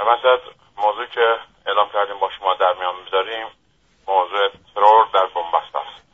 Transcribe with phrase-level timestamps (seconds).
[0.00, 0.38] مثلا
[0.76, 3.46] موضوع که اعلام کردیم با شما در میان بذاریم
[4.06, 6.04] موضوع ترور در بنبست است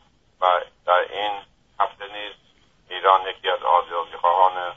[0.40, 1.32] و در این
[1.80, 2.32] هفته نیز
[2.90, 4.74] ایران یکی از آزادی خواهان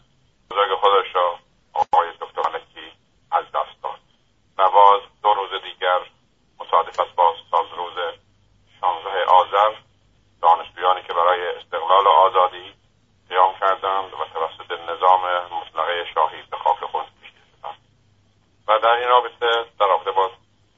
[0.51, 1.39] بزرگ خودش را
[1.73, 2.91] آقای دکتر ملکی
[3.31, 3.99] از دست داد
[4.57, 5.99] و باز دو روز دیگر
[6.59, 7.93] مصادف است با سال روز
[8.81, 9.75] 16 آذر
[10.41, 12.73] دانشجویانی که برای استقلال و آزادی
[13.29, 15.21] قیام کردند و توسط نظام
[15.61, 17.07] مطلقه شاهی به خاک خود
[18.67, 20.31] و در این رابطه در رابطه با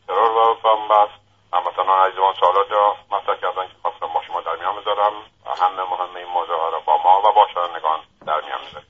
[0.07, 1.19] ترور و بنبست
[1.53, 5.13] البته من عزیزان سوالات را مطرح کردن که خواستم با شما در میان بذارم
[5.61, 8.89] هم مهم این موضوع را با ما و با شنوندگان در میان بذاریم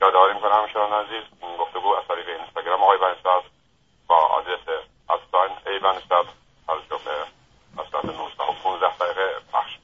[0.00, 3.42] یادآوری می‌کنم شنوندگان عزیز این گفتگو از طریق اینستاگرام آقای بنستاد
[4.06, 4.68] با آدرس
[5.10, 6.26] ادساین ای بنستاد
[6.66, 7.24] توجه به
[7.82, 9.78] مصرف 19 و 15 دقیقه پخش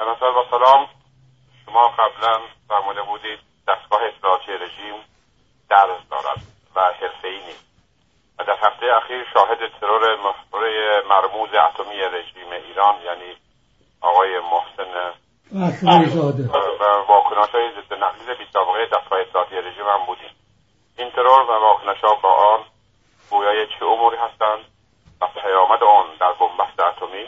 [0.00, 0.88] مثلا با سلام
[1.66, 3.38] شما قبلا فرموده بودید
[3.68, 5.00] دستگاه اطلاعاتی رژیم
[5.70, 6.42] درز دارد
[6.74, 7.66] و حرفهای نیست.
[8.38, 10.16] و در هفته اخیر شاهد ترور
[11.08, 13.36] مرموز اتمی رژیم ایران یعنی
[14.00, 15.12] آقای محسن
[16.80, 20.30] و واکنش های ضد نقلیز بی سابقه دستگاه اطلاعاتی رژیم هم بودیم.
[20.98, 22.60] این ترور و واکنش ها با آن
[23.30, 24.64] گویای چه اموری هستند
[25.20, 27.26] و پیامد آن در بنبست اتمی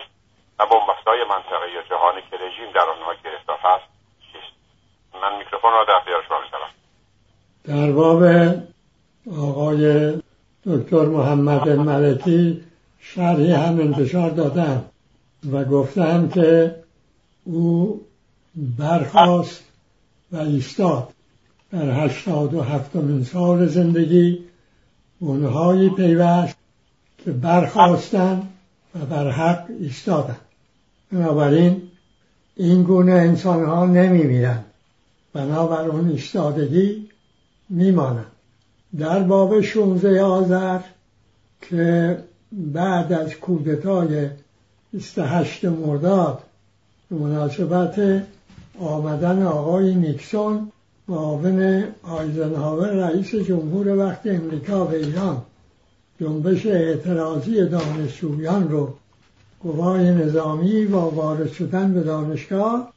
[0.58, 3.88] و بنبست های منطقه یا جهانی که رژیم در آنها گرفتار هست
[4.32, 4.54] چیست؟
[5.22, 6.38] من میکروفون را در اختیار شما
[7.68, 8.24] در باب
[9.36, 10.12] آقای
[10.64, 12.60] دکتر محمد ملکی
[13.00, 14.84] شرحی هم انتشار دادم
[15.52, 16.76] و گفتم که
[17.44, 18.00] او
[18.56, 19.62] برخواست
[20.32, 21.08] و ایستاد.
[21.72, 24.38] در هشتاد و هفتمین سال زندگی
[25.18, 26.56] اونهایی پیوست
[27.24, 28.42] که برخواستن
[28.94, 30.36] و بر حق ایستادن.
[31.12, 31.82] بنابراین
[32.56, 34.64] این گونه انسان ها نمی میرن
[35.32, 37.08] بنابر اون ایستادگی
[37.70, 38.26] میمانند
[38.98, 40.80] در باب 16 آذر
[41.60, 42.18] که
[42.52, 44.28] بعد از کودتای
[44.92, 46.42] 28 مرداد
[47.10, 48.22] به مناسبت
[48.80, 50.72] آمدن آقای نیکسون
[51.08, 55.42] معاون آیزنهاور رئیس جمهور وقت امریکا به ایران
[56.20, 58.94] جنبش اعتراضی دانشجویان رو
[59.60, 62.92] گواه نظامی و وارد شدن به دانشگاه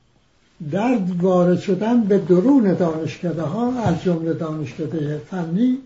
[0.70, 5.78] در وارد شدن به درون دانشکده ها از جمله دانشکده فنی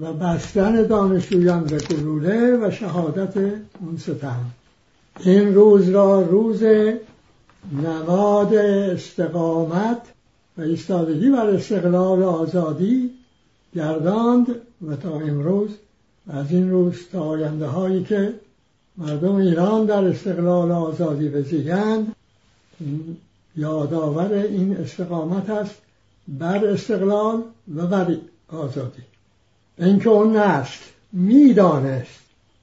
[0.00, 3.36] و بستن دانشجویان به گلوله و شهادت
[3.80, 4.40] اون ستم
[5.20, 6.62] این روز را روز
[7.72, 10.00] نماد استقامت
[10.58, 13.10] و ایستادگی بر استقلال آزادی
[13.74, 14.46] گرداند
[14.88, 15.70] و تا امروز
[16.28, 18.34] از این روز تا آینده هایی که
[18.96, 22.14] مردم ایران در استقلال آزادی بزیگند
[23.56, 25.74] یادآور این استقامت است
[26.28, 27.42] بر استقلال
[27.76, 28.16] و بر
[28.48, 29.02] آزادی.
[29.78, 32.20] اینکه اون نسل می‌دانست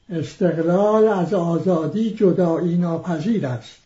[0.10, 3.78] استقلال از آزادی جدایی ناپذیر است.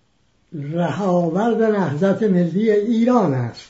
[0.54, 3.70] رهاورد نهضت ملی ایران است.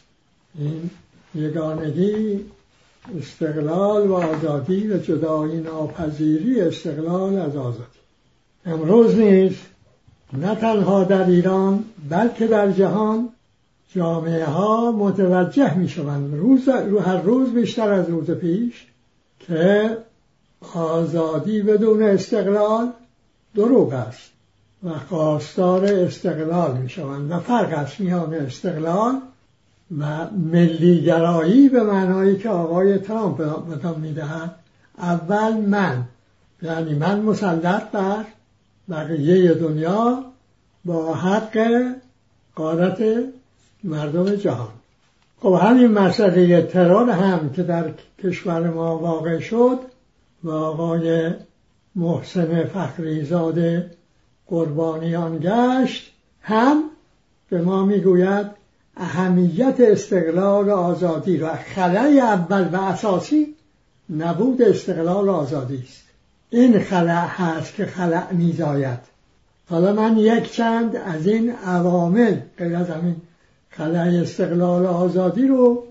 [0.55, 0.89] این
[1.35, 2.39] یگانگی
[3.19, 7.99] استقلال و آزادی و جدایی ناپذیری استقلال از آزادی.
[8.65, 9.51] امروز نیز
[10.33, 13.29] نه تنها در ایران بلکه در جهان
[13.95, 16.69] جامعه ها متوجه می شوند روز
[17.05, 18.87] هر روز بیشتر از روز پیش
[19.39, 19.97] که
[20.73, 22.91] آزادی بدون استقلال
[23.55, 24.31] دروغ است
[24.83, 29.21] و خواستار استقلال می شوند و فرق است میان استقلال
[29.99, 34.55] و ملیگرایی به معنایی که آقای ترامپ بهتان می‌دهد.
[34.97, 36.03] اول من
[36.61, 38.25] یعنی من مسلط بر
[38.89, 40.25] بقیه دنیا
[40.85, 41.83] با حق
[42.55, 43.03] قارت
[43.83, 44.71] مردم جهان.
[45.39, 47.93] خب همین مسئله ترور هم که در
[48.23, 49.79] کشور ما واقع شد
[50.43, 51.31] و آقای
[51.95, 53.91] محسن فخریزاده
[54.47, 56.83] قربانیان گشت هم
[57.49, 58.47] به ما می‌گوید
[58.97, 63.55] اهمیت استقلال و آزادی را خلای اول و اساسی
[64.09, 66.10] نبود استقلال و آزادی است.
[66.53, 68.99] این خلع هست که خلع میزاید.
[69.69, 73.15] حالا من یک چند از این عوامل غیر از همین
[73.69, 75.83] خلع استقلال آزادی رو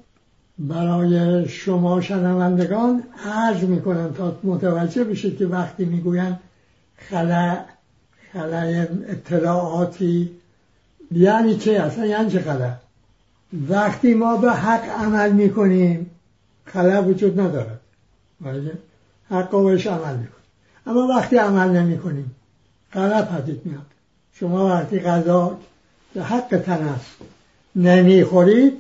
[0.59, 6.37] برای شما شنوندگان عرض می‌کنم تا متوجه بشید که وقتی می‌گوین
[6.97, 7.65] خلع
[8.33, 10.31] خلع اطلاعاتی
[11.11, 12.73] یعنی چه اصلا؟ یعنی چه خلع؟
[13.69, 16.11] وقتی ما به حق عمل می‌کنیم
[16.65, 17.81] خلع وجود ندارد.
[19.31, 20.40] حق و بهش عمل می‌کنیم.
[20.87, 22.37] اما وقتی عمل نمی کنیم
[22.93, 23.87] غلط پدید میاد.
[24.33, 25.59] شما وقتی غذا
[26.15, 27.17] به حق تن است
[27.77, 28.73] نمی‌خورید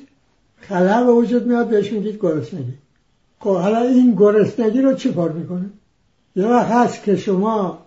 [0.60, 2.74] خلا وجود میاد بهش میگید گرسنگی.
[3.40, 5.70] خب حالا این گرسنگی رو چی کار می‌کنه؟
[6.36, 7.78] یه وقت هست که شما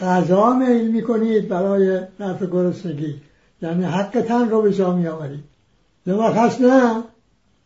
[0.00, 3.14] غذا میل می‌کنید برای رفع گرسنگی
[3.62, 5.44] یعنی حق تن رو به جا می آورید
[6.06, 7.02] یه وقت هست نه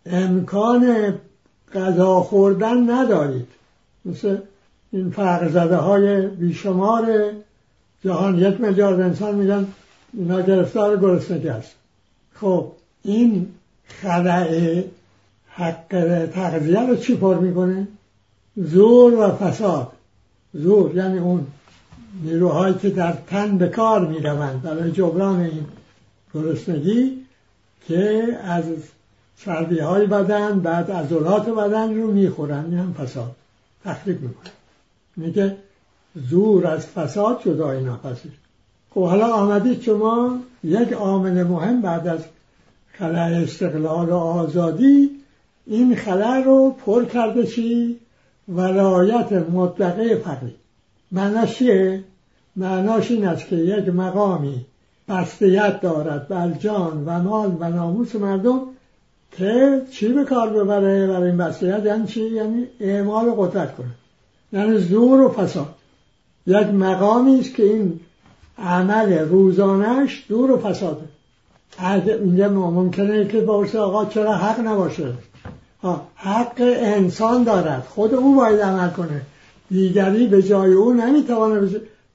[0.07, 1.15] امکان
[1.75, 3.47] غذا خوردن ندارید.
[4.05, 4.37] مثل
[4.93, 7.33] این فرق زده های بیشمار
[8.05, 9.67] جهان یک میلیارد انسان میگن
[10.13, 11.75] اینا گرفتار گرسنگی هست.
[12.35, 12.73] خب
[13.03, 13.49] این
[13.87, 14.83] خلع
[15.49, 17.89] حق تغذیه رو چی پر می‌کنه؟
[18.57, 19.93] زور و فساد.
[20.55, 21.47] زور یعنی اون
[22.23, 25.67] نیروهایی که در تن به کار می‌روند برای جبران این
[26.35, 27.27] گرسنگی
[27.89, 28.65] که از
[29.39, 32.65] چربی های بدن بعد عضلات بدن رو می‌خورن.
[32.65, 33.37] این هم فساد.
[33.85, 34.51] تخریب می‌کنه.
[35.17, 35.57] میگه
[36.15, 38.33] زور از فساد جدای ناپذیر
[38.91, 42.21] خب حالا آمدید شما یک عامل مهم بعد از
[42.93, 45.11] خلع استقلال و آزادی
[45.67, 47.99] این خلع رو پر کرده چی؟
[48.49, 50.55] ولایت مطلقه فقری
[51.13, 52.05] معناش چیه؟
[52.57, 54.67] معناش این است که یک مقامی
[55.09, 58.61] بستیت دارد بر جان و مال و ناموس مردم
[59.33, 63.91] که چی به کار ببره برای این بستیت یعنی چی؟ یعنی اعمال قدرت کنه
[64.53, 65.75] یعنی زور و فساد.
[66.47, 68.01] یک مقامی است که این
[68.59, 71.09] عمل روزانش دور و فساده
[72.07, 75.13] اینجا ممکنه که باشه آقا چرا حق نباشه؟
[76.15, 77.87] حق انسان دارد.
[77.89, 79.23] خود او باید عمل کنه.
[79.71, 81.69] دیگری به جای او نمی‌توانه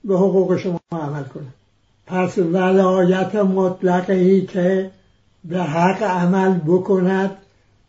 [0.03, 1.47] به حقوق شما عمل کنه.
[2.07, 4.91] پس ولایت مطلقی که
[5.45, 7.31] به حق عمل بکند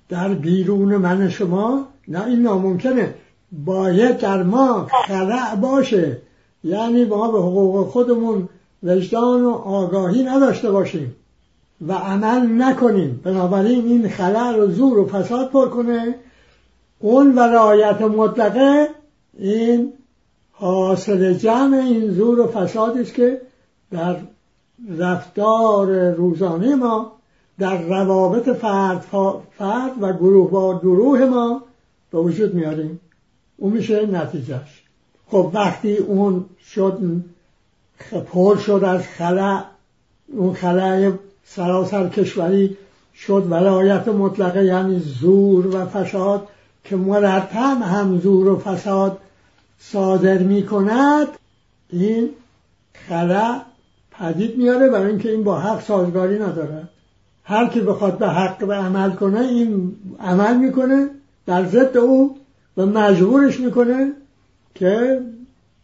[0.09, 3.15] در بیرون من شما نه این ناممکنه.
[3.53, 6.17] باید در ما خلع باشه.
[6.65, 8.49] یعنی ما به حقوق خودمون
[8.83, 11.17] وجدان و آگاهی نداشته باشیم
[11.87, 13.21] و عمل نکنیم.
[13.25, 16.15] بنابراین این خلع رو زور و فساد پر کنه.
[16.99, 18.89] اون ولایت مطلقه
[19.39, 19.93] این
[20.53, 23.41] حاصل جمع این زور و فسادی است که
[23.91, 24.17] در
[24.99, 27.13] رفتار روزانه ما
[27.59, 29.01] در روابط فرد,
[29.59, 31.63] فرد و گروه با گروه ما
[32.11, 33.01] به وجود میاریم.
[33.57, 34.83] اون میشه نتیجهش
[35.27, 36.45] خب وقتی اون
[36.75, 37.01] شد
[38.33, 39.65] پر شد از خلع
[40.27, 41.13] اون خلع
[41.45, 42.77] سراسر کشوری
[43.15, 46.49] شد ولایت مطلقه یعنی زور و فساد
[46.85, 49.19] که مرتب هم زور و فساد
[49.79, 51.29] صادر می کند
[51.91, 52.31] این
[53.09, 53.61] خلع
[54.11, 56.89] پدید میاره برای اینکه این با حق سازگاری نداره.
[57.45, 61.09] هر کی بخواد به حق به عمل کنه این عمل می‌کنه.
[61.47, 62.39] در ضد او
[62.77, 64.13] و مجبورش می‌کنه
[64.75, 65.21] که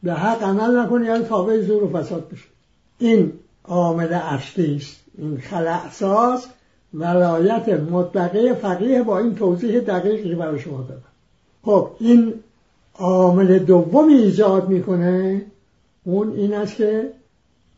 [0.03, 2.45] به حق عمل نکنه یعنی تابع زور و فساد بشه.
[2.99, 3.33] این
[3.65, 4.97] عامل اصلی است.
[5.19, 6.47] این خلعساز
[6.95, 11.03] ولایت مطلقه فقیه با این توضیح دقیقی برای شما دادم.
[11.63, 12.35] خب این
[12.99, 15.43] عامل دومی ایجاد می‌کنه
[16.05, 17.13] اون این است که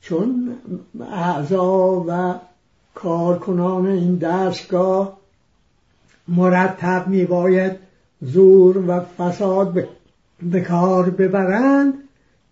[0.01, 0.57] چون
[1.13, 2.35] اعضا و
[2.95, 5.19] کارکنان این دستگاه
[6.29, 7.84] مرتب میباید
[8.25, 9.85] زور و فساد
[10.43, 11.95] به کار ببرند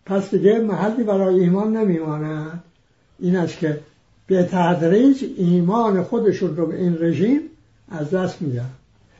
[0.07, 2.63] پس دیگه محلی برای ایمان نمیماند.
[3.19, 3.81] این است که
[4.27, 7.41] به تدریج ایمان خودشون رو به این رژیم
[7.91, 8.71] از دست میدن.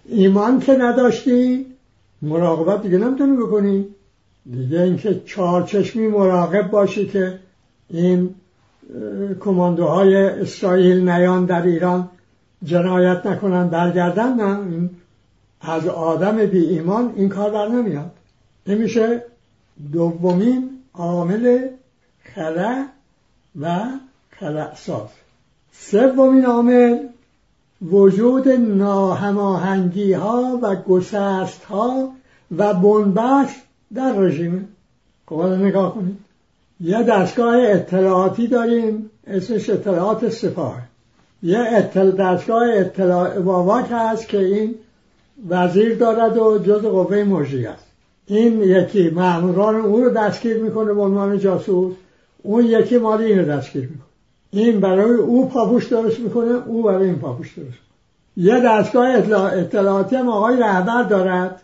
[0.09, 1.67] ایمان که نداشتی
[2.23, 3.87] مراقبت دیگه نمی‌تونی بکنی.
[4.53, 5.21] دیگه اینکه
[5.67, 7.39] چشمی مراقب باشی که
[7.91, 8.35] این
[9.41, 12.09] کماندوهای اسرائیل نیان در ایران
[12.65, 14.91] جنایت نکنن برگردن نه.
[15.63, 18.11] از آدم بی ایمان این کار بر نمیاد.
[18.67, 19.23] نمیشه
[19.93, 21.69] دومین عامل
[22.35, 22.85] خلع
[23.61, 23.81] و
[24.31, 25.09] خلع ساز.
[25.73, 26.99] سومین عامل
[27.83, 32.13] وجود ناهماهنگی ها و گسست ها
[32.57, 33.63] و بنبست
[33.95, 34.69] در رژیم.
[35.27, 36.17] خب نگاه کنید.
[36.81, 40.79] یه دستگاه اطلاعاتی داریم اسمش اطلاعات سپاه.
[41.43, 44.75] یه اطلاع دستگاه اطلاع واواک هست که این
[45.49, 47.87] وزیر دارد و جز قوه مجری است.
[48.27, 51.95] این یکی ماموران او رو دستگیر می‌کنه به عنوان جاسوس.
[52.43, 54.07] اون یکی مال این رو دستگیر می‌کنه.
[54.51, 57.79] این برای او پاپوش درست می‌کنه او برای این پاپوش درست
[58.37, 59.09] یه دستگاه
[59.53, 61.63] اطلاعاتی هم آقای رهبر دارد.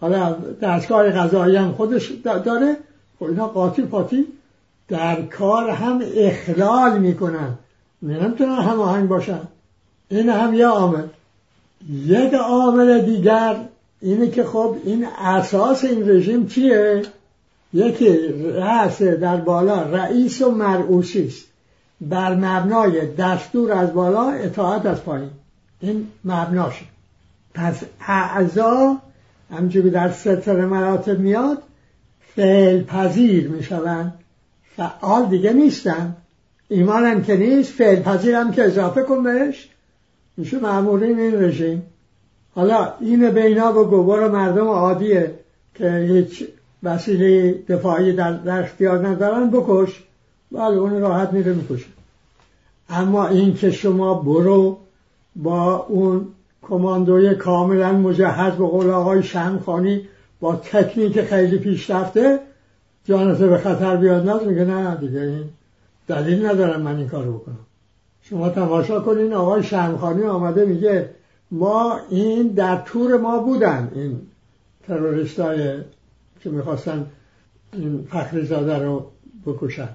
[0.00, 2.76] حالا دستگاه غذایی هم خودش داره.
[3.18, 4.26] خب اینا قاطی پاتی
[4.88, 7.54] در کار هم اخلال می‌کنن.
[8.02, 9.40] نمی‌تونن هماهنگ باشن.
[10.08, 11.02] این هم یه عامل.
[11.90, 13.56] یک عامل دیگر
[14.00, 17.02] اینه که خب این اساس این رژیم چیه؟
[17.72, 18.08] یکی
[18.54, 21.46] رأس در بالا رئیس و مرعوسی است.
[22.00, 25.30] بر مبنای دستور از بالا اطاعت از پایین.
[25.80, 26.84] این مبناشه.
[27.54, 28.96] پس اعضا
[29.50, 31.62] همچون در ستر مراتب میاد
[32.36, 34.14] فعل پذیر می‌شوند.
[34.76, 36.16] فعال دیگه نیستن.
[36.68, 39.68] ایمان هم که نیست فعل پذیر که اضافه کن بهش.
[40.38, 41.82] میشه معمولین این رژیم
[42.54, 45.34] حالا این بینا و گوار مردم عادیه
[45.74, 46.44] که هیچ
[46.82, 50.04] وسیله دفاعی در, در اختیار ندارن بکش.
[50.52, 51.86] بله اون راحت میره می‌کشه.
[52.88, 54.78] اما این که شما برو
[55.36, 56.26] با اون
[56.62, 60.08] کماندوی کاملا مجهز به قول آقای شمخانی
[60.40, 62.40] با تکنیک خیلی پیشرفته
[63.04, 64.26] جانته به خطر بیاد.
[64.26, 65.44] ناز میگه نه دیگه این
[66.08, 67.67] دلیل ندارم من این کارو بکنم.
[68.30, 71.10] شما تماشا کنین آقای شمخانی آمده میگه
[71.50, 74.20] ما این در تور ما بودن این
[74.86, 75.36] تروریست
[76.40, 77.06] که می‌خواستن
[77.72, 79.06] این فخری زاده رو
[79.46, 79.88] بکشن.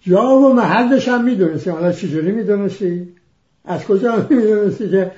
[0.00, 3.08] جا و محلش هم می‌دونستی حالا چجوری می‌دونستی؟
[3.64, 5.12] از کجا می‌دونستی که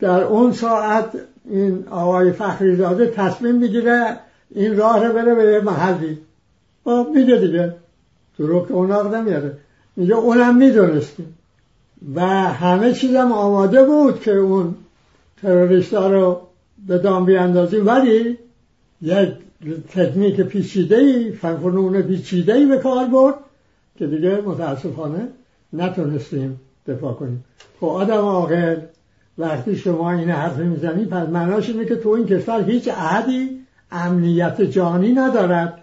[0.00, 1.10] در اون ساعت
[1.44, 4.16] این آقای فخری زاده تصمیم می‌گیره
[4.50, 6.18] این راه رو بره به محلی؟
[6.84, 7.74] خب میگه دیگه.
[8.38, 9.56] دروغ که اون نمیاره.
[9.96, 11.37] میگه اونم می‌دونستیم
[12.14, 12.20] و
[12.52, 14.74] همه چیزم آماده بود که اون
[15.42, 16.40] تروریست رو
[16.86, 17.86] به دام بیاندازیم.
[17.86, 18.38] ولی
[19.02, 19.28] یک
[19.94, 23.34] تکنیک پیچیده ای فنون پیچیده ای به کار برد
[23.96, 25.28] که دیگه متاسفانه
[25.72, 27.44] نتونستیم دفاع کنیم.
[27.80, 28.76] خب آدم عاقل
[29.38, 33.60] وقتی شما این حرف می‌زنی پس معناش اینه که تو این کشور هیچ عهدی
[33.92, 35.82] امنیت جانی ندارد.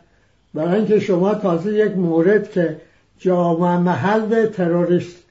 [0.53, 2.77] برای اینکه شما تازه یک مورد که
[3.19, 5.24] جامع محل تروریست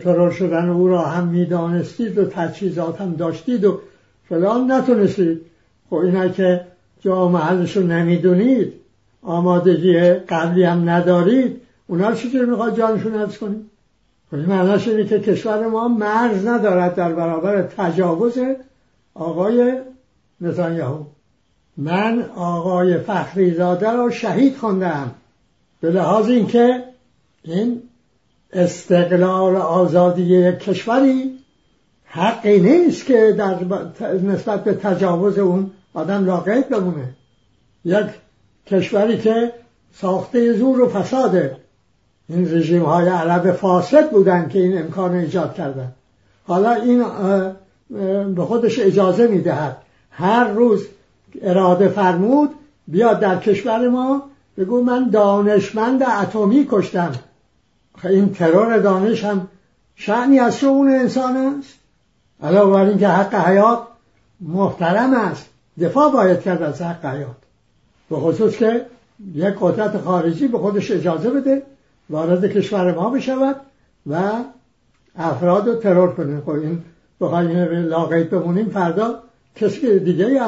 [0.00, 3.80] ترور شدن او را هم می‌دانستید و تجهیزات هم داشتید و
[4.28, 5.40] فلان نتونستید.
[5.90, 6.60] خب اینا که
[7.00, 8.72] جا محلش رو نمی‌دونید
[9.22, 13.70] آمادگی قبلی هم ندارید اونا چطور می‌خواد جانشون حفظ کنید
[14.30, 18.38] خب معناش اینه که کشور ما مرز ندارد در برابر تجاوز
[19.14, 19.80] آقای
[20.40, 21.04] نتانیاهو.
[21.76, 25.10] من آقای فخری زاده را شهید خواندم.
[25.80, 26.84] به لحاظ اینکه
[27.44, 27.82] این
[28.56, 31.38] استقلال آزادی کشوری
[32.04, 33.58] حقی نیست که در
[34.18, 37.08] نسبت به تجاوز اون آدم لاقید بمونه.
[37.84, 38.06] یک
[38.66, 39.52] کشوری که
[39.94, 41.56] ساخته زور و فساده.
[42.28, 45.92] این رژیم های عرب فاسد بودن که این امکان ایجاد کردن.
[46.46, 47.04] حالا این
[48.34, 49.76] به خودش اجازه می‌دهد.
[50.10, 50.86] هر روز
[51.42, 52.50] اراده فرمود
[52.88, 54.22] بیاد در کشور ما
[54.58, 57.12] بگو من دانشمند اتمی کشتم.
[58.04, 59.48] این ترور دانش هم
[59.94, 61.78] شعنی از شعون انسان است.
[62.42, 63.82] علاوه بر اینکه حق حیات
[64.40, 65.48] محترم است.
[65.80, 67.36] دفاع باید کرد از حق حیات.
[68.10, 68.86] به خصوص که
[69.34, 71.62] یک قدرت خارجی به خودش اجازه بده
[72.10, 73.56] وارد کشور ما بشود
[74.06, 74.32] و
[75.16, 76.40] افراد رو ترور کنه.
[76.40, 76.82] خب این
[77.20, 79.22] بخواهیم لاقیت بمونیم فردا
[79.56, 80.42] کسی دیگه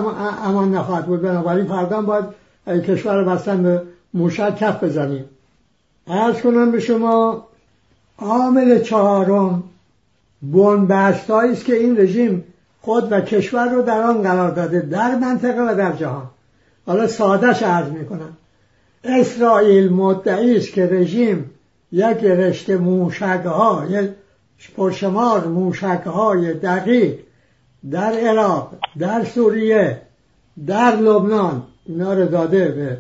[0.45, 1.23] امان نخواهد بود.
[1.23, 2.25] بنابراین فردا باید
[2.85, 3.83] کشور بستن به
[4.15, 5.25] موشک کف بزنیم.
[6.09, 7.47] ارز کنم به شما
[8.19, 9.63] عامل چهارم
[10.43, 12.45] بنبست است که این رژیم
[12.81, 16.27] خود و کشور رو در آن قرار داده در منطقه و در جهان.
[16.87, 18.37] حالا سادش عرض می‌کنم.
[19.05, 21.51] اسرائیل مدعی است که رژیم
[21.93, 24.11] یک رشته موشک ها یک
[24.77, 27.19] پرشمار موشک های دقیق
[27.91, 30.03] در عراق در سوریه
[30.67, 32.99] در لبنان اینا رو داده به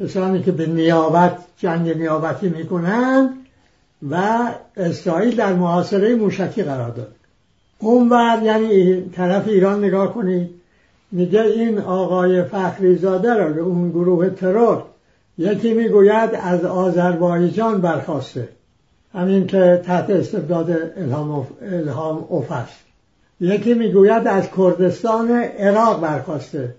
[0.00, 3.30] کسانی که به نیابت جنگ نیابتی می‌کنند
[4.10, 4.38] و
[4.76, 7.12] اسرائیل در محاصره موشکی قرار داد.
[7.78, 10.50] اون بعد یعنی طرف ایران نگاه کنید
[11.12, 14.82] میگه این آقای فخری زاده را اون گروه ترور
[15.38, 18.48] یکی می‌گوید از آذربایجان برخواسته.
[19.14, 22.52] همین که تحت استبداد الهام, الهام اوف
[23.40, 26.74] یکی می‌گوید از کردستان عراق برخواسته.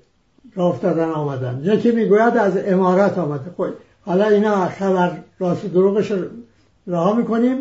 [0.58, 1.62] راه افتادن آمدن.
[1.64, 3.52] یکی می‌گوید از امارات آمده.
[3.58, 3.68] خب
[4.06, 6.12] حالا اینا خبر راست دروغش
[6.88, 7.58] راه می‌کنیم.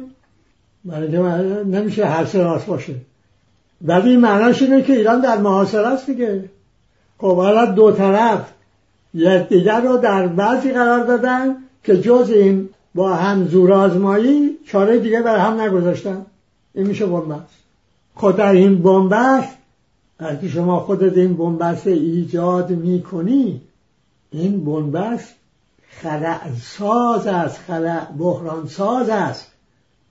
[0.85, 1.19] برای
[1.65, 2.95] نمیشه هر سه راست باشه.
[3.83, 6.45] ولی معناش اینه که ایران در محاصره است دیگه.
[7.19, 8.53] خب حالا دو طرف
[9.15, 15.39] یکدیگر رو در بعضی قرار دادن که جز این با هم زورآزمایی چاره دیگه بر
[15.39, 16.27] هم نگذاشتن.
[16.75, 17.55] این میشه بنبست.
[18.15, 19.57] خود در این بنبست
[20.21, 23.61] وقتی شما خودت این بنبست ایجاد می‌کنی
[24.31, 25.35] این بنبست
[26.03, 29.53] خلع ساز است خلع بحران ساز است.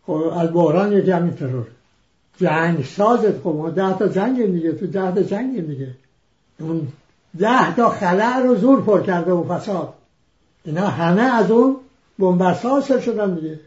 [0.05, 1.67] خب از بحران یکی همین ترور.
[2.38, 5.88] جنگ سازت خب ما ده تا جنگ دیگه تو ده تا جنگ دیگه
[6.59, 6.88] اون
[7.39, 9.93] ده تا خلع رو زور پر کرده و فساد.
[10.65, 11.75] اینا همه از اون
[12.19, 13.59] بنبست حاصل شدن دیگه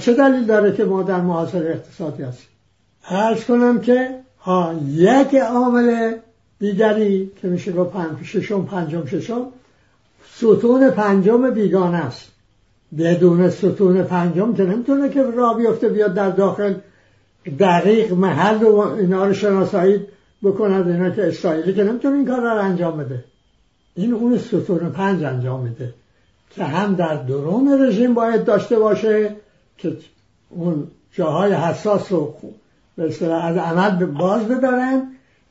[0.00, 2.48] چه دلیل داره که ما در معاصر اقتصادی هستیم؟
[3.04, 6.14] عرض کنم که ها یک عامل
[6.58, 9.46] دیگری که میشه با پنج ششم پنجم ششم
[10.34, 12.32] ستون پنجم بیگانه است.
[12.98, 16.74] بدون ستون پنجم که نمی‌تونه که را بیفته بیاد در داخل
[17.58, 20.06] دقیق محل و اینا رو شناسایی
[20.42, 23.24] بکند اینا که اسرائیلی که نمی‌تونه این کار رو انجام بده.
[23.94, 25.94] این اون ستون پنج انجام میده
[26.50, 29.36] که هم در درون رژیم باید داشته باشه
[29.78, 29.96] که
[30.50, 32.34] اون جاهای حساس رو
[32.98, 35.02] به از عمل باز بدارن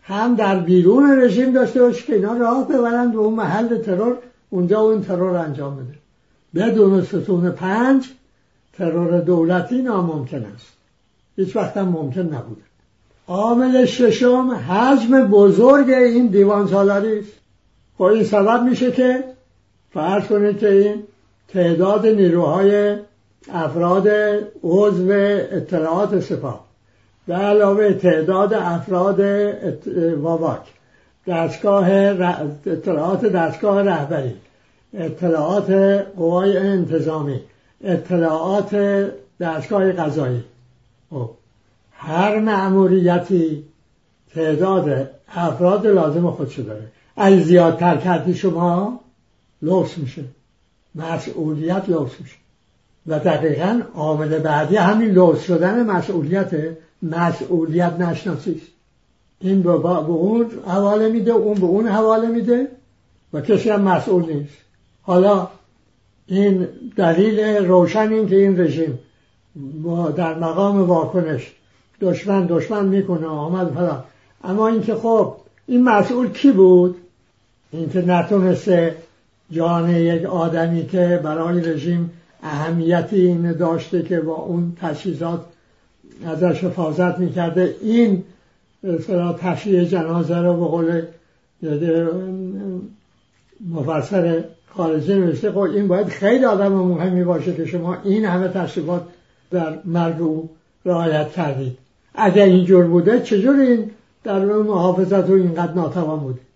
[0.02, 4.18] هم در بیرون رژیم داشته باشه که اینا راه ببرند و اون محل ترور
[4.50, 5.98] اونجا اون ترور انجام بده.
[6.56, 8.10] بدون ستون پنج
[8.78, 10.74] ترور دولتی ناممکن است.
[11.36, 12.62] هیچ وقت هم ممکن نبوده.
[13.28, 17.34] عامل ششم حجم بزرگ این دیوان سالاری است.
[17.98, 19.24] خب این سبب میشه که
[19.94, 21.04] فرض کنید که این
[21.48, 22.96] تعداد نیروهای
[23.54, 24.08] افراد
[24.64, 25.12] عضو
[25.52, 26.67] اطلاعات سپاه
[27.28, 29.20] به علاوه تعداد افراد
[30.18, 30.62] واواک
[31.28, 31.90] دستگاه
[32.66, 34.36] اطلاعات دستگاه رهبری
[34.94, 35.72] اطلاعات
[36.18, 37.40] قوای انتظامی
[37.84, 38.76] اطلاعات
[39.40, 40.44] دستگاه قضایی.
[41.10, 41.30] خب
[41.92, 43.64] هر معمولیتی
[44.36, 46.88] تعداد افراد لازم خودشو داره.
[47.18, 49.00] اگه زیادتر کردی شما
[49.62, 50.24] لوس میشه.
[50.96, 52.36] مسئولیت لوس میشه.
[53.08, 56.52] و دقیقا عامل بعدی همین لوس شدن مسئولیت
[57.02, 58.62] مسئولیت نشناسی
[59.40, 62.68] این به, به اون حواله میده اون به اون حواله میده
[63.34, 64.58] و کسی هم مسئول نیست.
[65.02, 65.48] حالا
[66.28, 69.00] این دلیل روشن این که این رژیم
[70.16, 71.54] در مقام واکنش
[72.02, 74.04] دشمن دشمن می‌کنه آمد فلان
[74.44, 75.36] اما اینکه خب
[75.68, 76.96] این مسئول کی بود؟
[77.72, 78.96] اینکه نتونسته
[79.52, 82.12] جان یک آدمی که برای رژیم
[82.44, 85.46] اهمیتی این داشته که با اون تجهیزات
[86.26, 87.76] ازش حفاظت می‌کرده.
[87.82, 88.24] این
[89.42, 91.02] تشریع جنازه رو به قول
[93.70, 99.04] مفسر خارجی نوشته خب این باید خیلی آدم مهمی باشه که شما این همه تشریفات
[99.52, 100.50] در مرگ او
[100.86, 101.78] رعایت کردید.
[102.16, 103.92] اگر اینجور بوده چجور این
[104.24, 106.48] در محافظت و اینقدر ناتوان بودید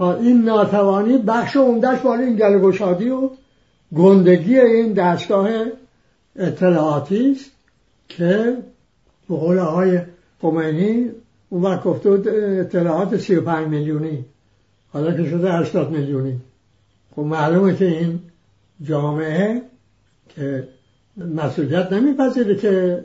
[0.00, 3.30] این ناتوانی بخش عمدهش بالا این گلگشادی و
[3.96, 5.48] گندگی این دستگاه
[6.36, 7.50] اطلاعاتی است
[8.08, 8.56] که
[9.30, 10.00] به قول آقای
[10.42, 11.10] خمینی
[11.48, 12.10] اون وقت گفته
[12.60, 14.24] اطلاعات 35 میلیونی.
[14.92, 16.40] حالا که شده 80 میلیونی.
[17.16, 18.20] خب معلومه که این
[18.82, 19.62] جامعه
[20.28, 20.68] که
[21.16, 23.04] مسئولیت نمیپذیره که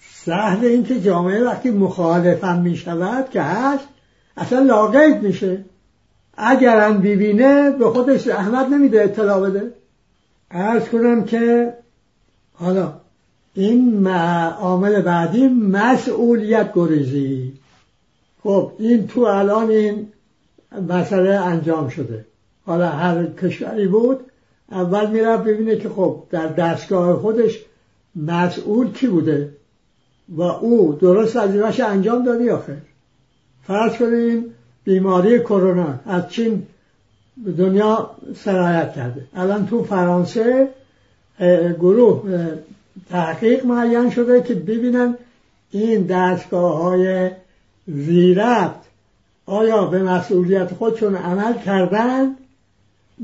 [0.00, 3.88] سهل این که جامعه وقتی مخالفم می شود که هست
[4.36, 5.64] اصلا لاقید میشه.
[6.36, 9.72] اگرم ببینه به خودش احمد نمیده اطلاع بده.
[10.50, 11.72] ارز کنم که
[12.52, 12.92] حالا
[13.54, 17.52] این عامل بعدی مسئولیت گریزی.
[18.42, 20.08] خب این تو الان این
[20.88, 22.24] مسئله انجام شده.
[22.66, 24.20] حالا هر کشوری بود
[24.70, 27.58] اول میره ببینه که خب در دستگاه خودش
[28.16, 29.50] مسئول کی بوده
[30.28, 32.76] و او درست وظیفهش انجام دادی آخر
[33.62, 34.44] فرض کنیم
[34.84, 36.66] بیماری کرونا از چین
[37.44, 39.24] به دنیا سرایت کرده.
[39.34, 40.68] الان تو فرانسه
[41.80, 42.22] گروه
[43.10, 45.16] تحقیق معین شده که ببینن
[45.70, 47.30] این دستگاه های
[47.86, 48.74] زیرت
[49.46, 52.36] آیا به مسئولیت خودشون عمل کردن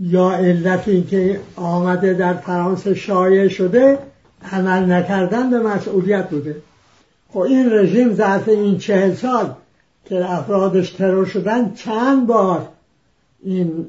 [0.00, 3.98] یا علت اینکه آمده در فرانسه شایع شده
[4.52, 6.56] عمل نکردن به مسئولیت بوده؟
[7.32, 9.54] خب این رژیم ظرف این چهل سال
[10.04, 12.68] که افرادش ترور شدن چند بار
[13.42, 13.86] این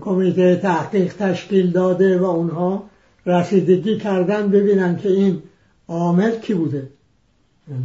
[0.00, 2.82] کمیته تحقیق تشکیل داده و اونها
[3.26, 5.42] رسیدگی کردن ببینن که این
[5.88, 6.88] عامل کی بوده.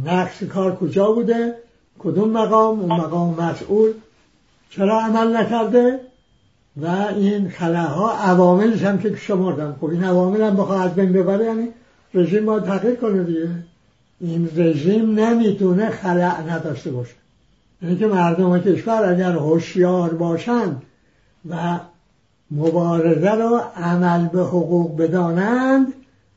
[0.04, 1.54] نقص کار کجا بوده؟
[1.98, 3.92] کدوم مقام؟ اون مقام مسئول.
[4.70, 6.00] چرا عمل نکرده؟
[6.76, 11.44] و این خلاها عواملش هم که شمردن خب این عوامل هم بخواه از بین ببره
[11.44, 11.68] یعنی
[12.14, 13.48] رژیم باید تغییر کنه دیگه.
[14.20, 17.14] این رژیم نمی‌تونه خلع نداشته باشه.
[17.82, 20.82] یعنی که مردم کشور اگر هوشیار باشند
[21.50, 21.80] و
[22.50, 25.92] مبارزه را عمل به حقوق بدانند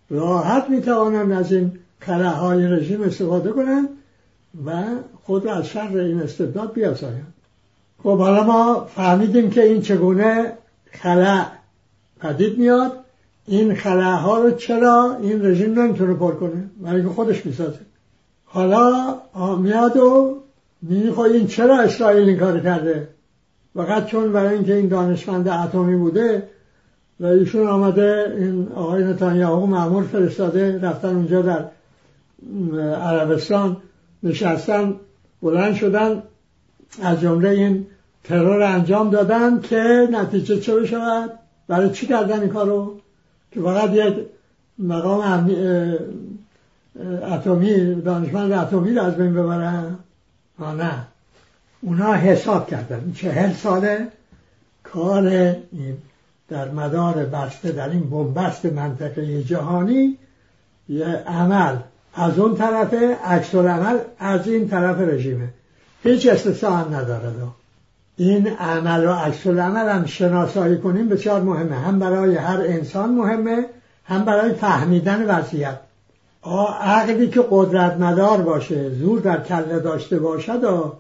[0.10, 1.71] راحت می‌توانند از این
[2.10, 3.89] های رژیم استفاده کنند
[4.65, 4.71] و
[5.23, 7.34] خود از شر این استبداد بیاسایند.
[8.04, 10.54] خب حالا ما فهمیدیم که این چگونه
[10.91, 11.45] خلع
[12.19, 12.91] پدید میاد.
[13.47, 17.80] این ها رو چرا این رژیم نمی‌تونه پر کنه؟ برای خودش می‌سازه.
[18.45, 19.17] حالا
[19.60, 20.38] میاد و
[20.82, 23.08] می‌خواه این چرا اسرائیل این کار کرده؟
[23.76, 26.50] فقط چون برای اینکه این دانشمند اتمی بوده
[27.20, 31.66] و ایشون آمده این آقای نتانیاهو معمول فرستاده رفتن اونجا در
[33.02, 33.78] عربستان
[34.24, 34.96] نشستن
[35.42, 36.24] بلند شدن
[37.02, 37.88] از جمله این
[38.24, 41.32] ترور انجام دادن که نتیجه چه بشود؟
[41.68, 43.00] برای چی کردن این کارو؟
[43.52, 44.16] که فقط یک
[44.80, 45.50] مقام
[47.24, 49.98] اتمی دانشمند اتمی رو از بین ببرن؟
[50.60, 51.08] ها نه.
[51.84, 53.13] اونا حساب کردن.
[53.15, 54.08] چهل ساله
[54.84, 55.98] کار این
[56.50, 60.17] در مدار بسته در این بنبست منطقه جهانی
[60.89, 61.76] یه عمل.
[62.15, 65.50] از اون طرفه عکس عمل از این طرف رژیمه.
[66.04, 67.30] هیچ استثنا هم نداره.
[67.30, 67.48] دو.
[68.17, 71.76] این عمل و عکس عمل هم شناسایی کنیم بسیار مهمه.
[71.76, 73.65] هم برای هر انسان مهمه
[74.06, 75.80] هم برای فهمیدن وضعیت.
[76.82, 80.93] عقلی که قدرت مدار باشه زور در کله داشته باشد و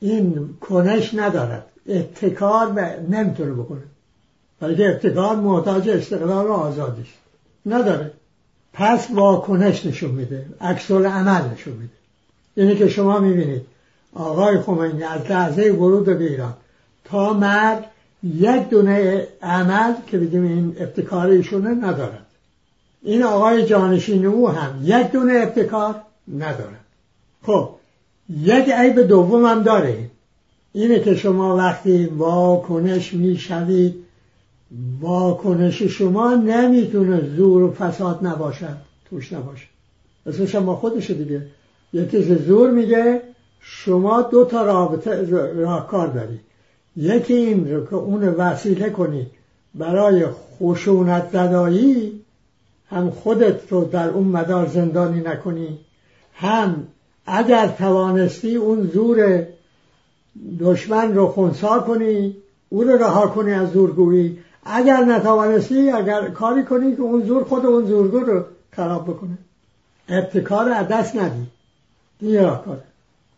[0.00, 1.64] این کنش ندارد.
[1.88, 3.82] اتکار نمی‌تونه بکنه.
[4.60, 7.14] بلکه ابتکار محتاج استقلال و آزادیش
[7.66, 8.10] نداره.
[8.72, 10.46] پس واکنش نشون میده.
[10.60, 11.92] عکس عمل نشون میده.
[12.56, 13.62] اینه که شما می‌بینید.
[14.14, 16.54] آقای خمینی از لحظه ورود به ایران
[17.04, 17.84] تا مرگ
[18.22, 22.26] یک دونه عمل که بگیم این ابتکار ایشونه ندارد.
[23.02, 25.94] این آقای جانشین او هم یک دونه ابتکار
[26.34, 26.84] ندارد.
[27.42, 27.70] خب
[28.30, 30.10] یک عیب دوم هم داره.
[30.72, 33.94] اینه که شما وقتی واکنش می‌شوید
[35.00, 38.76] واکنش شما نمی‌تونه زور و فساد نباشد
[39.10, 39.66] توش نباشه.
[40.26, 41.46] مثل شما خودش دیگه.
[41.92, 43.20] یکی زور میگه
[43.60, 46.40] شما دو تا رابطه راهکار داری
[46.96, 49.26] یکی این رو که اون وسیله کنی
[49.74, 52.20] برای خشونت زدایی
[52.90, 55.78] هم خودت رو در اون مدار زندانی نکنی
[56.34, 56.86] هم
[57.26, 59.46] اگر توانستی اون زور
[60.60, 62.36] دشمن رو خونسا کنی
[62.68, 64.38] او رو رها کنی از زورگویی.
[64.64, 69.38] اگر نتوانستی اگر کاری کنی که اون زور خود اون زورگو رو خراب بکنه.
[70.08, 71.46] ابتکار از دست ندی.
[72.20, 72.78] این راهکار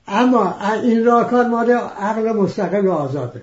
[0.09, 3.42] اما این راهکار مال عقل مستقل و آزاده.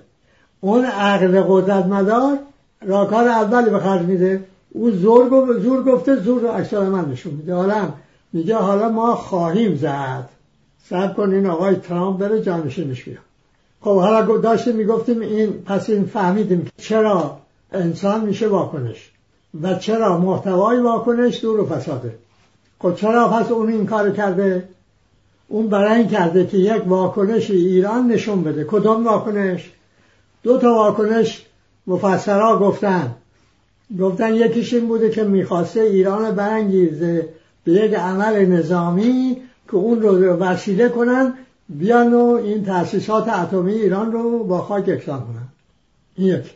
[0.62, 2.38] اون عقل قدرت مدار
[2.82, 4.44] راهکار اولی به خرج میده.
[4.70, 7.56] او زور, زور گفته زور رو اکثر من نشون میده.
[7.56, 7.90] حالا
[8.36, 10.30] میگه حالا ما خواهیم زد.
[10.90, 13.18] سب کن این آقای ترامپ بره جانشینش بیاد.
[13.82, 17.38] خب حالا داشتیم می‌گفتیم این پس این فهمیدیم چرا
[17.72, 19.12] انسان میشه واکنش
[19.62, 22.16] و چرا محتوای واکنش دور و فساده.
[22.80, 24.68] خب چرا پس اون این کار کرده؟
[25.48, 28.64] اون برای این کرده که یک واکنش ایران نشون بده.
[28.64, 29.72] کدام واکنش؟
[30.44, 31.46] دو تا واکنش
[31.88, 33.16] مفسرها گفتن.
[34.00, 37.30] گفتن یکیش این بوده که می‌خواسته ایران برانگیزه.
[37.66, 41.34] به عمل نظامی که اون رو وسیله کنن
[41.70, 45.48] بیان و این تأسیسات اتمی ایران رو با خاک یکسان کنن.
[46.18, 46.54] یک.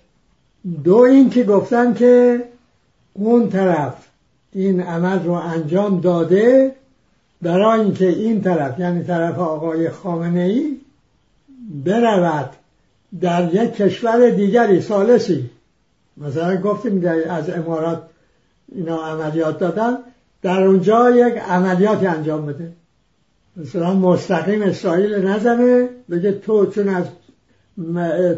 [0.83, 2.43] دو این که گفتن که
[3.13, 3.95] اون طرف
[4.51, 6.75] این عمل رو انجام داده
[7.41, 10.77] برای اینکه این طرف یعنی طرف آقای خامنه ای
[11.85, 12.49] برود
[13.21, 15.49] در یک کشور دیگری سالسی
[16.17, 18.03] مثلا گفتیم از امارات
[18.75, 19.97] اینا عملیات دادن.
[20.41, 22.71] در اونجا یک عملیاتی انجام بده.
[23.57, 27.05] مثلا مستقیم اسرائیل نزنه بگه تو چون از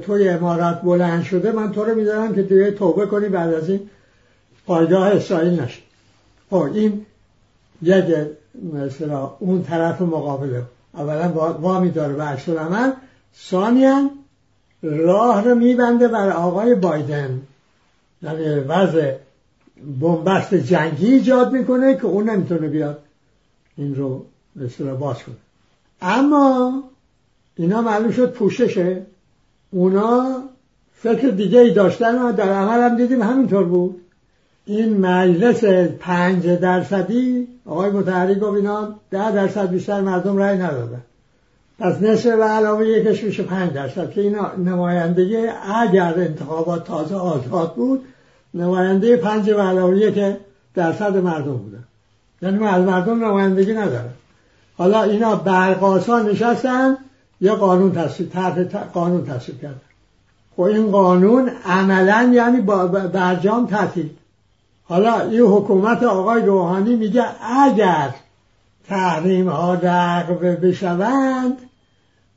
[0.02, 3.90] توی امارات بلند شده من تو رو می‌ذارم که دیگه توبه کنی بعد از این
[4.68, 5.82] پایگاه اسرائیل نشد
[6.50, 7.06] خب این
[7.82, 8.06] یک
[8.74, 10.64] مثلا اون طرف مقابله.
[10.94, 11.30] اولا
[11.62, 12.92] وامی داره به عکس عمل
[13.36, 14.10] ثانیا
[14.84, 17.42] راه رو میبنده بر آقای بایدن.
[18.22, 19.14] یعنی وضع
[20.02, 23.00] بنبست جنگی ایجاد می‌کنه که اون نمی‌تونه بیاد.
[23.78, 25.36] این رو مثلا باز کنه.
[26.02, 26.84] اما
[27.56, 29.02] اینا معلوم شد پوششه.
[29.72, 30.36] اونا
[30.94, 34.02] فکر دیگه ای داشتن و در عمل هم دیدیم همینطور بود.
[34.65, 35.63] این مجلس
[36.00, 41.02] پنج درصدی آقای متحری گفت اینا ده درصد بیشتر مردم رأی ندادن.
[41.80, 45.38] پس نصف و علاوه یکش میشه پنج درصد که این نمایندگی
[45.76, 48.02] اگر انتخابات تازه آزاد بود
[48.54, 50.36] نماینده پنج علاوه یک
[50.76, 51.84] درصد مردم بودن.
[52.42, 54.10] یعنی از مردم نمایندگی نداره
[54.78, 56.98] حالا اینا برقاسا نشستن
[57.42, 59.82] یه قانون تصویب تحت قانون تصویب کردن.
[60.56, 62.62] خب این قانون عملا یعنی
[63.14, 64.10] برجام تعطیل.
[64.84, 67.26] حالا این حکومت آقای روحانی میگه
[67.60, 68.16] اگر
[68.88, 71.58] تحریم ها لغو بشوند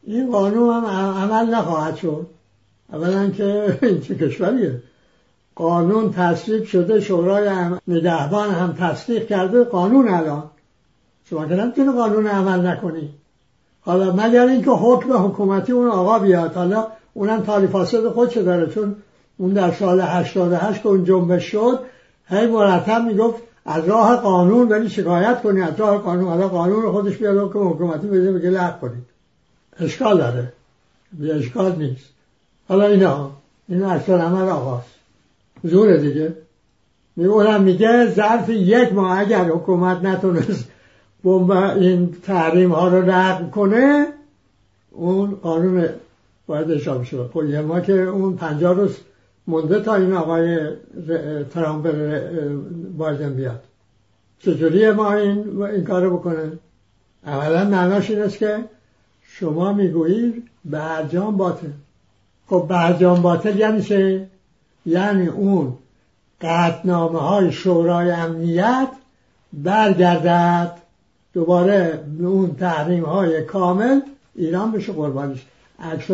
[0.02, 2.26] این قانون هم عمل نخواهد شد.
[2.92, 4.82] اولا که این چه کشوریه؟
[5.56, 7.50] قانون تصویب شده شورای
[7.88, 10.42] نگهبان هم تصدیق کرده قانون الان.
[11.30, 13.10] شما که نمی‌تونه قانون عمل نکنی.
[13.80, 18.96] حالا مگر اینکه حکم حکومتی اون آقا بیاد؟ حالا اونم تالی فاسد خودشه داره چون
[19.36, 21.78] اون در سال 88 که اون جنبش شد
[22.28, 26.28] هی مرتب می‌گفت از راه قانون ولی شکایت کنی از راه قانون.
[26.28, 29.04] حالا قانون خودش بیاد حکم حکومتی بده بگه لغو کنید.
[29.80, 30.52] اشکال داره.
[31.12, 32.08] بی اشکال نیست.
[32.68, 33.30] حالا اینا
[33.68, 34.94] این اصلا عمل آقاست.
[35.64, 36.32] زور دیگه.
[37.16, 40.68] اونم میگه ظرف یک ماه اگر حکومت نتونست
[41.24, 44.06] بمب این تحریم ها رو رقم کنه
[44.90, 45.88] اون قانون
[46.46, 48.96] باید اجرا بشه خب ما که اون پنجاه روز
[49.46, 50.58] مونده تا این آقای
[51.50, 51.94] ترامپ
[52.98, 53.62] بایدن بیاد.
[54.38, 56.52] چجوری ما این, این کارو بکنه؟
[57.26, 58.58] اولا معناش این است که
[59.22, 61.66] شما می‌گویید برجام باطل.
[62.46, 64.26] خب برجام باطل یعنی چه؟
[64.86, 65.72] یعنی اون
[66.40, 68.88] قطنامه های شورای امنیت
[69.52, 70.72] برگردد
[71.32, 74.00] دوباره اون تحریم های کامل
[74.34, 75.46] ایران بشه قربانش
[75.80, 76.06] عکس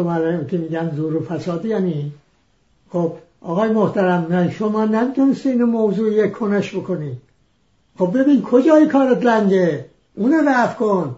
[0.49, 2.13] که میگن زور و فسادی یعنی
[2.93, 7.17] خب آقای محترم نه شما نمی‌تونستی این موضوع یک کنش بکنی
[7.99, 11.17] خب ببین کجای کارت لنگه؟ اونو رفت کن.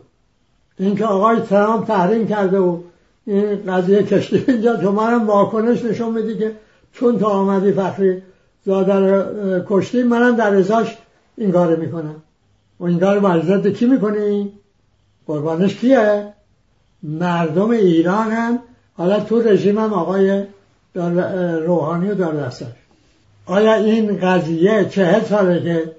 [0.79, 2.79] اینکه آقای ترامپ تحریم کرده و
[3.27, 6.53] این قضیه کشتی اینجا تو منم واکنش نشون میدی که
[6.93, 8.23] چون تا آمدی فخری
[8.65, 10.97] زاده رو کشتی منم در ازاش
[11.37, 12.23] این کار می‌کنم.
[12.81, 14.53] و این کار برزد کی می‌کنی؟
[15.27, 16.33] قربانش کیه؟
[17.03, 18.59] مردم ایران هم
[18.97, 20.45] حالا تو رژیم هم آقای
[21.67, 22.53] روحانی و دار
[23.47, 25.93] آیا این قضیه چهل ساله که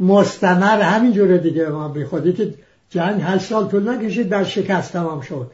[0.00, 2.54] مستمر همینجوره دیگه؟ ما بی خودی که
[2.90, 5.50] جنگ هشت سال طول نکشید در شکست تمام شد.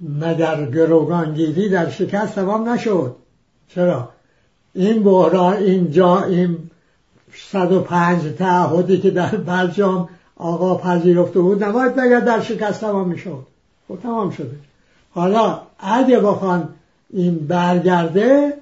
[0.00, 3.16] نه در گروگانگیری در شکست تمام نشد.
[3.68, 4.08] چرا؟
[4.74, 6.58] این بحران اینجا این
[7.34, 13.46] 105 تعهدی که در برجام آقا پذیرفته بود نباید بگه در شکست تمام می‌شد.
[13.88, 14.56] خب تمام شده.
[15.10, 16.68] حالا اگه بخوان
[17.10, 18.52] این برگرده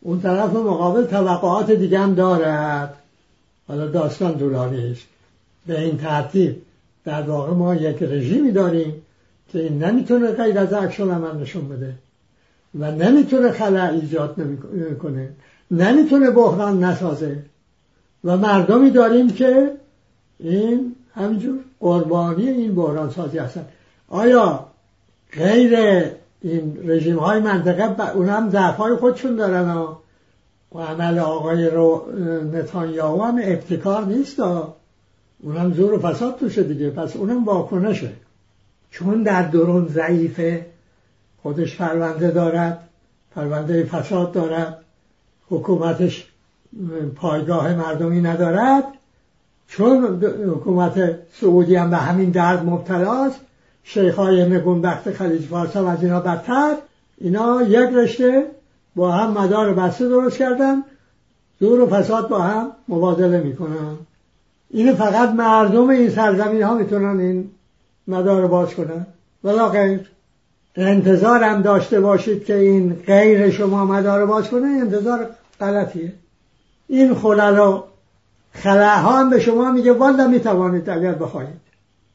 [0.00, 2.94] اون طرف مقابل توقعات دیگه هم دارد.
[3.68, 5.06] حالا داستان است.
[5.66, 6.62] به این ترتیب
[7.04, 9.02] در واقع ما یک رژیمی داریم
[9.52, 11.94] که این نمی‌تونه غیر از عکس عمل نشون بده.
[12.78, 14.36] و نمی‌تونه خلع ایجاد
[15.02, 15.28] کنه.
[15.70, 17.42] نمی‌تونه بحران نسازه.
[18.24, 19.72] و مردمی داریم که
[20.38, 23.64] این همینجور قربانی این بحران سازی هستن.
[24.08, 24.66] آیا
[25.32, 25.78] غیر
[26.40, 29.94] این رژیم های منطقه اون هم ضعف خودشون دارن و
[30.78, 32.06] عمل آقای رو
[32.52, 34.40] نتانیاهو هم ابتکار نیست
[35.42, 36.90] اونم زور و فساد توشه دیگه.
[36.90, 38.10] پس اونم واکنشه.
[38.90, 40.66] چون در درون ضعیفه
[41.42, 42.88] خودش پرونده دارد
[43.34, 44.78] پرونده فساد دارد
[45.50, 46.26] حکومتش
[47.16, 48.84] پایگاه مردمی ندارد.
[49.68, 53.40] چون حکومت سعودی هم به همین درد مبتلاست
[53.84, 56.74] شیخهای نگونبخت خلیج فارس هم از اینا بدتر.
[57.18, 58.46] اینا یک رشته
[58.96, 60.82] با هم مدار بسته درست کردن
[61.60, 63.96] دور و فساد با هم مبادله می‌کنن.
[64.70, 67.50] این فقط مردم این سرزمین ها می‌تونن این
[68.08, 69.06] مدار باز کنن.
[69.44, 70.10] ولا غیر
[70.78, 75.26] انتظارم داشته باشید که این غیر شما مدار باز کنه انتظار
[75.60, 76.12] غلطیه.
[76.88, 77.84] این خللا
[78.52, 81.60] خلاها هم به شما میگه والا می‌توانید اگر بخواهید.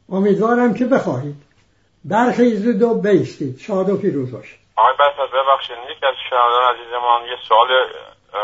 [0.10, 1.36] امیدوارم که بخواهید.
[2.06, 3.58] برخیزید و بیستید.
[3.60, 4.60] شاد و پیروز باشید.
[4.76, 5.78] آقای بسط ببخشید.
[5.91, 7.67] یکی از شنوندان عزیزمان یه سوال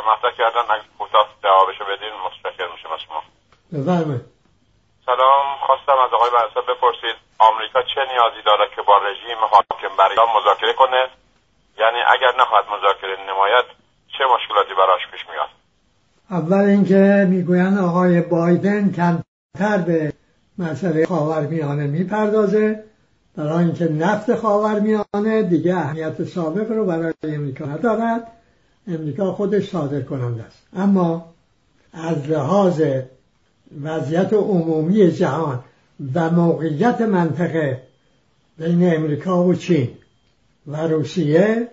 [0.09, 0.73] مطرح کردن.
[0.73, 3.21] اگه کوتاه جوابشو بدین متشکر میشم از شما.
[3.73, 4.25] بفرمایید.
[5.05, 5.45] سلام.
[5.67, 7.28] خواستم از آقای بسط بپرسید.
[7.39, 11.01] آمریکا چه نیازی داره که با رژیم حاکم بر ایران مذاکره کنه؟
[11.81, 13.65] یعنی اگر نخواهد مذاکره نماید
[14.17, 15.49] چه مشکلاتی براش پیش میاد؟
[16.31, 20.13] اول اینکه می‌گویند آقای بایدن کمتر به
[20.57, 22.83] مسئله خاورمیانه می‌پردازه.
[23.37, 28.31] برای اینکه نفت خاورمیانه دیگه اهمیت سابق رو برای امریکا ندارد.
[28.87, 30.67] امریکا خودش صادر کننده است.
[30.75, 31.25] اما
[31.93, 32.83] از لحاظ
[33.83, 35.63] وضعیت عمومی جهان
[36.13, 37.81] و موقعیت منطقه
[38.57, 39.89] بین امریکا و چین.
[40.67, 41.67] و روسیه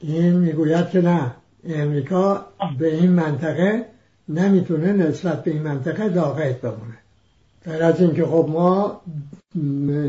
[0.00, 1.34] این می‌گوید که نه
[1.68, 2.46] امریکا
[2.78, 3.84] به این منطقه
[4.28, 6.98] نمی‌تونه نسبت به این منطقه لاقید بمونه.
[7.64, 9.00] غیر از اینکه خب ما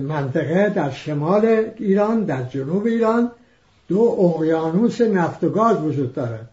[0.03, 1.45] منطقه در شمال
[1.77, 3.31] ایران در جنوب ایران
[3.87, 6.49] دو اقیانوس نفت و گاز وجود دارد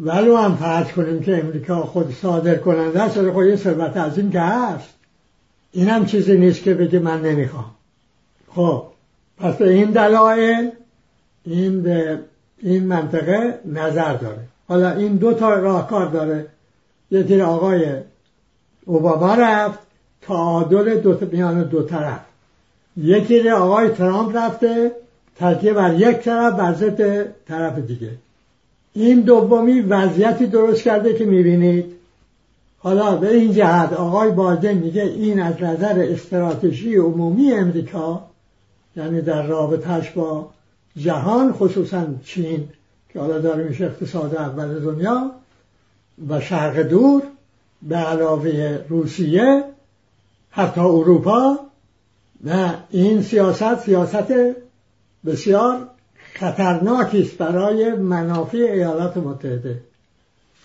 [0.00, 4.40] ولو هم فرض کنیم که امریکا خود صادر کننده است خود یه ثروت عظیم که
[4.40, 4.99] هست.
[5.72, 7.70] این هم چیزی نیست که بگه من نمی‌خوام.
[8.54, 8.82] خب
[9.38, 10.70] پس به این دلایل
[11.44, 12.18] این به
[12.58, 14.40] این منطقه نظر داره.
[14.68, 16.46] حالا این دو تا راهکار داره.
[17.10, 17.84] یکی آقای
[18.84, 19.78] اوباما رفت
[20.22, 22.20] تعادل دو میان دو طرف.
[22.96, 24.92] یکی آقای ترامپ رفته
[25.36, 28.10] تکیه بر یک طرف بر ضد طرف دیگه.
[28.92, 31.99] این دومی وضعیتی درست کرده که می‌بینید.
[32.82, 38.24] حالا به این جهت آقای بایدن میگه این از نظر استراتژی عمومی امریکا
[38.96, 40.50] یعنی در رابطهش با
[40.96, 42.68] جهان خصوصا چین
[43.12, 45.30] که حالا داره میشه اقتصاد اول دنیا
[46.28, 47.22] و شرق دور
[47.82, 49.64] به علاوه روسیه
[50.50, 51.58] حتی اروپا
[52.44, 54.32] و این سیاست سیاست
[55.26, 55.88] بسیار
[56.34, 59.80] خطرناکی است برای منافع ایالات متحده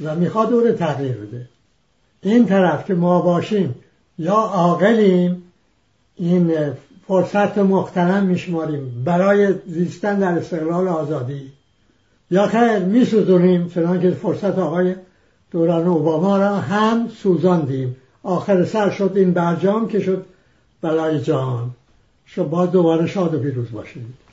[0.03, 1.47] و می‌خواد او رو تغییر بده.
[2.25, 3.75] این طرف که ما باشیم
[4.17, 5.43] یا عاقلیم
[6.15, 6.53] این
[7.07, 11.51] فرصت محترم میشماریم برای زیستن در استقلال آزادی.
[12.31, 14.95] یا خیر میسوزونیم چنان که فرصت آقای
[15.51, 17.95] دوران اوباما را هم سوزاندیم.
[18.23, 20.25] آخر سر شد این برجام که شد
[20.81, 21.71] بلای جان
[22.25, 24.24] شما دوباره شاد و پیروز باشید.